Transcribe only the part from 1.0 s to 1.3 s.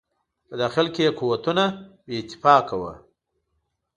یې